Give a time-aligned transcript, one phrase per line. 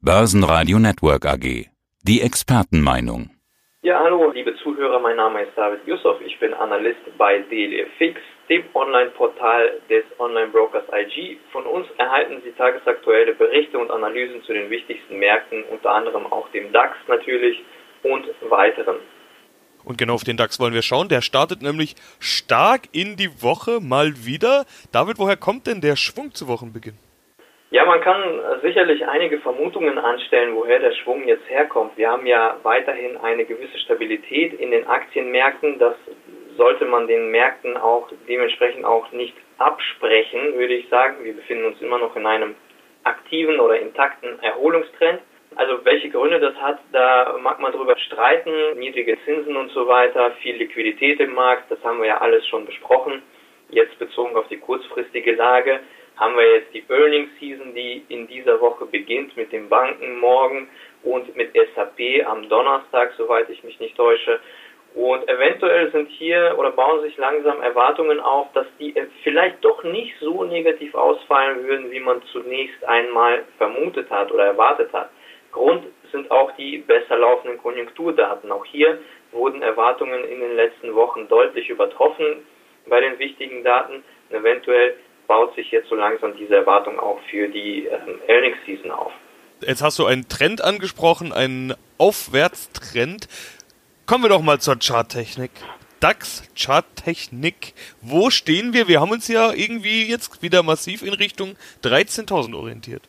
[0.00, 1.66] Börsenradio Network AG.
[2.04, 3.30] Die Expertenmeinung.
[3.82, 6.20] Ja, hallo, liebe Zuhörer, mein Name ist David Yusuf.
[6.24, 11.38] Ich bin Analyst bei DLFX, dem Online-Portal des Online-Brokers IG.
[11.50, 16.48] Von uns erhalten Sie tagesaktuelle Berichte und Analysen zu den wichtigsten Märkten, unter anderem auch
[16.52, 17.64] dem DAX natürlich
[18.04, 18.98] und weiteren.
[19.82, 21.08] Und genau auf den DAX wollen wir schauen.
[21.08, 24.64] Der startet nämlich stark in die Woche mal wieder.
[24.92, 26.94] David, woher kommt denn der Schwung zu Wochenbeginn?
[27.70, 31.98] Ja, man kann sicherlich einige Vermutungen anstellen, woher der Schwung jetzt herkommt.
[31.98, 35.78] Wir haben ja weiterhin eine gewisse Stabilität in den Aktienmärkten.
[35.78, 35.94] Das
[36.56, 41.22] sollte man den Märkten auch dementsprechend auch nicht absprechen, würde ich sagen.
[41.22, 42.54] Wir befinden uns immer noch in einem
[43.04, 45.20] aktiven oder intakten Erholungstrend.
[45.54, 48.78] Also welche Gründe das hat, da mag man drüber streiten.
[48.78, 52.64] Niedrige Zinsen und so weiter, viel Liquidität im Markt, das haben wir ja alles schon
[52.64, 53.20] besprochen.
[53.68, 55.80] Jetzt bezogen auf die kurzfristige Lage
[56.18, 60.68] haben wir jetzt die Earnings Season, die in dieser Woche beginnt mit den Banken morgen
[61.02, 64.40] und mit SAP am Donnerstag, soweit ich mich nicht täusche.
[64.94, 70.14] Und eventuell sind hier oder bauen sich langsam Erwartungen auf, dass die vielleicht doch nicht
[70.18, 75.10] so negativ ausfallen würden, wie man zunächst einmal vermutet hat oder erwartet hat.
[75.52, 78.50] Grund sind auch die besser laufenden Konjunkturdaten.
[78.50, 78.98] Auch hier
[79.30, 82.44] wurden Erwartungen in den letzten Wochen deutlich übertroffen
[82.88, 84.02] bei den wichtigen Daten.
[84.30, 84.96] eventuell
[85.28, 89.12] baut sich jetzt so langsam diese Erwartung auch für die ähm, Earnings Season auf.
[89.60, 93.28] Jetzt hast du einen Trend angesprochen, einen Aufwärtstrend.
[94.06, 95.50] Kommen wir doch mal zur Charttechnik.
[96.00, 97.74] DAX Charttechnik.
[98.00, 98.88] Wo stehen wir?
[98.88, 103.02] Wir haben uns ja irgendwie jetzt wieder massiv in Richtung 13.000 orientiert.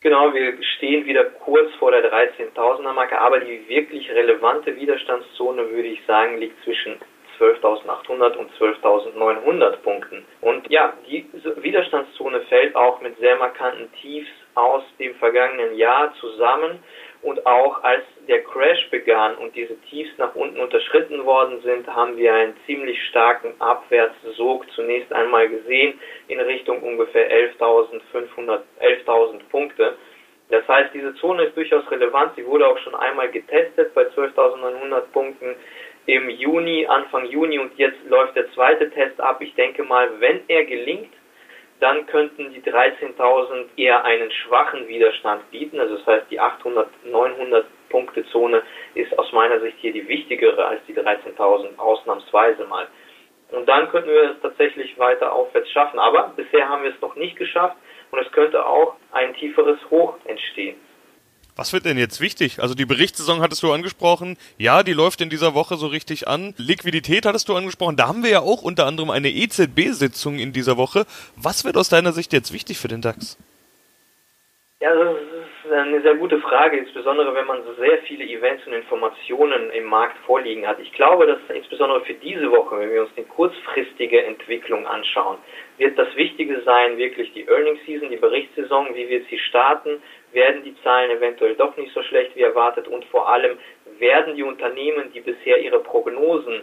[0.00, 5.88] Genau, wir stehen wieder kurz vor der 13.000er Marke, aber die wirklich relevante Widerstandszone, würde
[5.88, 6.96] ich sagen, liegt zwischen
[7.38, 10.24] 12.800 und 12.900 Punkten.
[10.40, 16.82] Und ja, diese Widerstandszone fällt auch mit sehr markanten Tiefs aus dem vergangenen Jahr zusammen.
[17.20, 22.16] Und auch als der Crash begann und diese Tiefs nach unten unterschritten worden sind, haben
[22.16, 25.98] wir einen ziemlich starken Abwärtssog zunächst einmal gesehen
[26.28, 29.96] in Richtung ungefähr 11.500, 11.000 Punkte.
[30.50, 32.32] Das heißt, diese Zone ist durchaus relevant.
[32.36, 35.56] Sie wurde auch schon einmal getestet bei 12.900 Punkten
[36.08, 39.42] im Juni, Anfang Juni und jetzt läuft der zweite Test ab.
[39.42, 41.12] Ich denke mal, wenn er gelingt,
[41.80, 45.78] dann könnten die 13.000 eher einen schwachen Widerstand bieten.
[45.78, 48.62] Also das heißt, die 800, 900 Punkte Zone
[48.94, 52.88] ist aus meiner Sicht hier die wichtigere als die 13.000 ausnahmsweise mal.
[53.50, 55.98] Und dann könnten wir es tatsächlich weiter aufwärts schaffen.
[55.98, 57.76] Aber bisher haben wir es noch nicht geschafft
[58.12, 60.80] und es könnte auch ein tieferes Hoch entstehen.
[61.58, 62.62] Was wird denn jetzt wichtig?
[62.62, 64.36] Also die Berichtssaison hattest du angesprochen.
[64.58, 66.54] Ja, die läuft in dieser Woche so richtig an.
[66.56, 67.96] Liquidität hattest du angesprochen.
[67.96, 71.04] Da haben wir ja auch unter anderem eine EZB-Sitzung in dieser Woche.
[71.34, 73.36] Was wird aus deiner Sicht jetzt wichtig für den DAX?
[74.80, 75.16] Ja, das
[75.68, 79.84] ist eine sehr gute Frage, insbesondere wenn man so sehr viele Events und Informationen im
[79.84, 80.78] Markt vorliegen hat.
[80.80, 85.38] Ich glaube, dass insbesondere für diese Woche, wenn wir uns die kurzfristige Entwicklung anschauen,
[85.76, 90.02] wird das Wichtige sein, wirklich die Earnings Season, die Berichtssaison, wie wird sie starten,
[90.32, 93.58] werden die Zahlen eventuell doch nicht so schlecht wie erwartet und vor allem
[93.98, 96.62] werden die Unternehmen, die bisher ihre Prognosen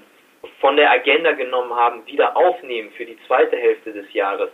[0.59, 4.49] von der Agenda genommen haben, wieder aufnehmen für die zweite Hälfte des Jahres.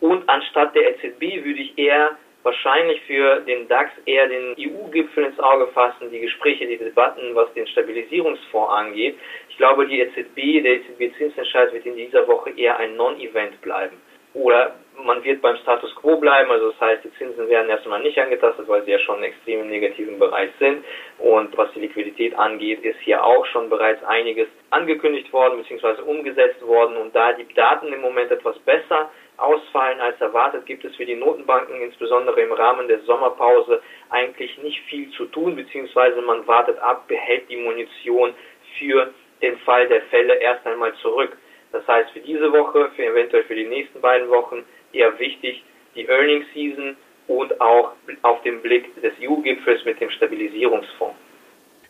[0.00, 5.38] Und anstatt der EZB würde ich eher wahrscheinlich für den DAX eher den EU-Gipfel ins
[5.40, 9.16] Auge fassen, die Gespräche, die Debatten, was den Stabilisierungsfonds angeht.
[9.48, 14.00] Ich glaube, die EZB, der EZB-Zinsentscheid wird in dieser Woche eher ein Non-Event bleiben.
[14.34, 18.18] Oder man wird beim Status quo bleiben, also das heißt, die Zinsen werden erstmal nicht
[18.18, 20.84] angetastet, weil sie ja schon extrem im negativen Bereich sind.
[21.18, 26.02] Und was die Liquidität angeht, ist hier auch schon bereits einiges angekündigt worden bzw.
[26.02, 26.96] umgesetzt worden.
[26.96, 31.14] Und da die Daten im Moment etwas besser ausfallen als erwartet, gibt es für die
[31.14, 37.06] Notenbanken insbesondere im Rahmen der Sommerpause eigentlich nicht viel zu tun, beziehungsweise man wartet ab,
[37.08, 38.34] behält die Munition
[38.78, 41.36] für den Fall der Fälle erst einmal zurück.
[41.72, 45.62] Das heißt, für diese Woche, für eventuell für die nächsten beiden Wochen eher wichtig,
[45.94, 46.96] die Earnings Season
[47.28, 51.27] und auch auf den Blick des EU-Gipfels mit dem Stabilisierungsfonds.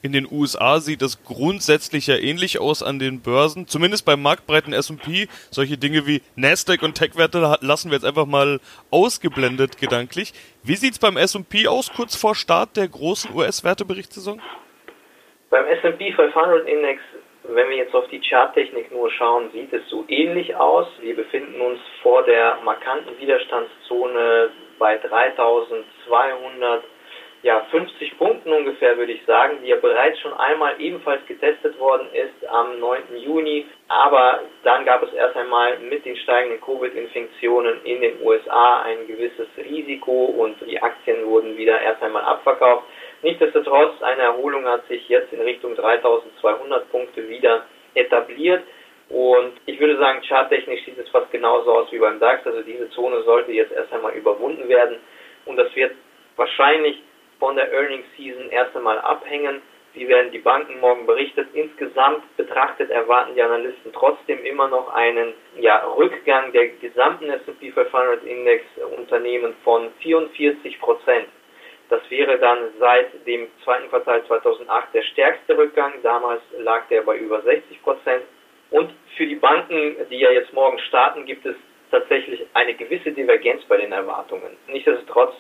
[0.01, 4.73] In den USA sieht es grundsätzlich ja ähnlich aus an den Börsen, zumindest beim marktbreiten
[4.73, 5.27] S&P.
[5.51, 8.61] Solche Dinge wie Nasdaq und Tech-Werte lassen wir jetzt einfach mal
[8.91, 10.33] ausgeblendet gedanklich.
[10.63, 14.41] Wie sieht's beim S&P aus, kurz vor Start der großen US-Werteberichtssaison?
[15.51, 17.03] Beim S&P 500 Index
[17.51, 20.87] wenn wir jetzt auf die Charttechnik nur schauen, sieht es so ähnlich aus.
[21.01, 26.85] Wir befinden uns vor der markanten Widerstandszone bei 3200
[27.43, 32.09] ja, 50 Punkten ungefähr, würde ich sagen, die ja bereits schon einmal ebenfalls getestet worden
[32.13, 33.17] ist am 9.
[33.17, 33.67] Juni.
[33.87, 39.47] Aber dann gab es erst einmal mit den steigenden Covid-Infektionen in den USA ein gewisses
[39.57, 42.85] Risiko und die Aktien wurden wieder erst einmal abverkauft.
[43.23, 48.65] Nichtsdestotrotz, eine Erholung hat sich jetzt in Richtung 3200 Punkte wieder etabliert.
[49.11, 52.45] Und ich würde sagen, charttechnisch sieht es fast genauso aus wie beim DAX.
[52.47, 54.97] Also diese Zone sollte jetzt erst einmal überwunden werden.
[55.47, 55.93] Und das wird
[56.37, 57.03] wahrscheinlich
[57.39, 59.63] von der Earnings Season erst einmal abhängen.
[59.95, 61.49] Wie werden die Banken morgen berichtet?
[61.55, 68.23] Insgesamt betrachtet erwarten die Analysten trotzdem immer noch einen ja, Rückgang der gesamten S&P 500
[68.25, 68.65] Index
[68.97, 71.27] Unternehmen von 44 Prozent.
[71.89, 75.95] Das wäre dann seit dem zweiten Quartal 2008 der stärkste Rückgang.
[76.03, 78.25] Damals lag der bei über 60 Prozent.
[78.71, 81.57] Und für die Banken, die ja jetzt morgen starten, gibt es
[81.91, 84.57] tatsächlich eine gewisse Divergenz bei den Erwartungen.
[84.67, 85.35] Nichtsdestotrotz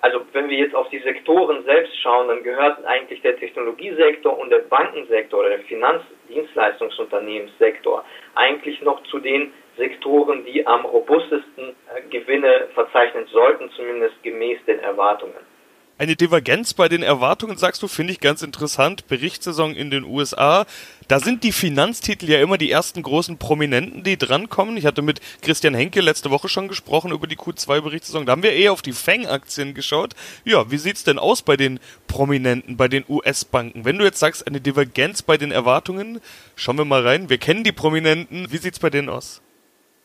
[0.00, 4.50] also wenn wir jetzt auf die Sektoren selbst schauen, dann gehört eigentlich der Technologiesektor und
[4.50, 8.04] der Bankensektor oder der Finanzdienstleistungsunternehmenssektor
[8.34, 14.80] eigentlich noch zu den Sektoren, die am robustesten äh, Gewinne verzeichnen sollten, zumindest gemäß den
[14.80, 15.55] Erwartungen.
[15.98, 19.06] Eine Divergenz bei den Erwartungen, sagst du, finde ich ganz interessant.
[19.08, 20.66] Berichtssaison in den USA.
[21.08, 24.76] Da sind die Finanztitel ja immer die ersten großen Prominenten, die drankommen.
[24.76, 28.26] Ich hatte mit Christian Henke letzte Woche schon gesprochen über die Q2-Berichtssaison.
[28.26, 30.14] Da haben wir eher auf die Fang-Aktien geschaut.
[30.44, 33.86] Ja, wie sieht's denn aus bei den Prominenten, bei den US-Banken?
[33.86, 36.20] Wenn du jetzt sagst, eine Divergenz bei den Erwartungen,
[36.56, 37.30] schauen wir mal rein.
[37.30, 38.52] Wir kennen die Prominenten.
[38.52, 39.40] Wie sieht's bei denen aus?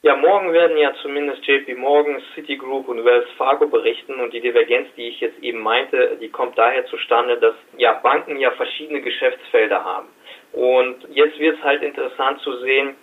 [0.04, 4.88] Ja, morgen werden ja zumindest JP Morgan, Citigroup und Wells Fargo berichten und die Divergenz,
[4.98, 9.86] die ich jetzt eben meinte, die kommt daher zustande, dass ja Banken ja verschiedene Geschäftsfelder
[9.86, 10.08] haben.
[10.54, 12.96] Und jetzt wird es halt interessant zu sehen,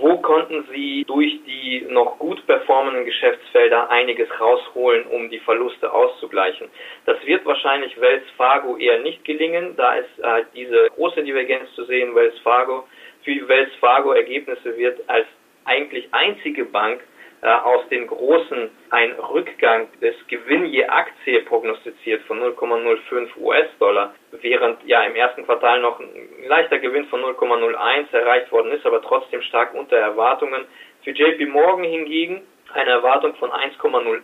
[0.00, 6.68] wo konnten sie durch die noch gut performenden Geschäftsfelder einiges rausholen, um die Verluste auszugleichen.
[7.06, 11.84] Das wird wahrscheinlich Wells Fargo eher nicht gelingen, da ist halt diese große Divergenz zu
[11.84, 12.86] sehen, Wells Fargo.
[13.22, 15.26] Für Wells Fargo Ergebnisse wird als
[15.64, 17.00] eigentlich einzige Bank
[17.42, 24.82] äh, aus den großen ein Rückgang des Gewinn je Aktie prognostiziert von 0,05 US-Dollar, während
[24.84, 26.08] ja im ersten Quartal noch ein
[26.46, 30.64] leichter Gewinn von 0,01 erreicht worden ist, aber trotzdem stark unter Erwartungen.
[31.02, 34.22] Für JP Morgan hingegen eine Erwartung von 1,08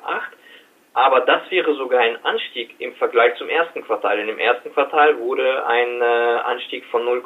[0.93, 4.17] aber das wäre sogar ein Anstieg im Vergleich zum ersten Quartal.
[4.17, 7.23] Denn im ersten Quartal wurde ein äh, Anstieg von 0,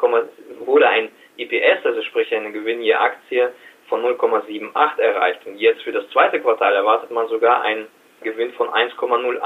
[0.66, 1.08] wurde ein
[1.38, 3.50] EPS, also sprich eine Gewinn je Aktie
[3.94, 5.46] von 0,78 erreicht.
[5.46, 7.86] Und jetzt für das zweite Quartal erwartet man sogar einen
[8.22, 9.40] Gewinn von 1,08.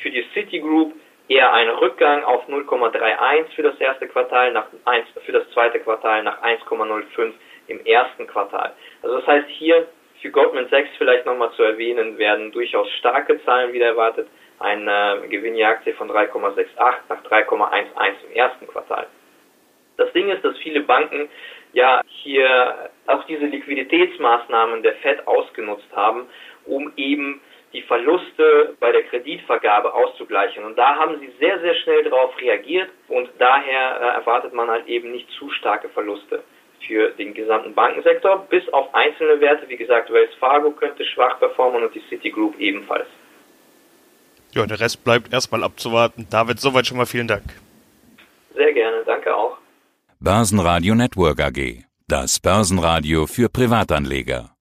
[0.00, 0.92] Für die Citigroup
[1.26, 6.22] eher ein Rückgang auf 0,31 für das erste Quartal, nach 1, für das zweite Quartal
[6.22, 7.32] nach 1,05
[7.66, 8.72] im ersten Quartal.
[9.02, 9.88] Also das heißt hier
[10.22, 14.28] für Goldman Sachs vielleicht nochmal zu erwähnen, werden durchaus starke Zahlen wieder erwartet.
[14.60, 16.66] Ein äh, Gewinn je Aktie von 3,68
[17.08, 17.86] nach 3,11
[18.28, 19.06] im ersten Quartal.
[19.96, 21.28] Das Ding ist, dass viele Banken
[21.72, 23.46] ja hier auch diese
[23.78, 26.26] Liquiditätsmaßnahmen der Fed ausgenutzt haben,
[26.66, 27.40] um eben
[27.72, 30.64] die Verluste bei der Kreditvergabe auszugleichen.
[30.64, 34.86] Und da haben sie sehr, sehr schnell darauf reagiert und daher äh, erwartet man halt
[34.86, 36.42] eben nicht zu starke Verluste
[36.86, 41.82] für den gesamten Bankensektor, bis auf einzelne Werte, wie gesagt, Wells Fargo könnte schwach performen
[41.82, 43.08] und die Citigroup ebenfalls.
[44.52, 46.26] Ja, der Rest bleibt erstmal abzuwarten.
[46.30, 47.44] David, soweit schon mal vielen Dank.
[48.54, 49.58] Sehr gerne, danke auch.
[50.20, 51.87] Börsenradio Network AG.
[52.10, 54.56] Das Börsenradio für Privatanleger.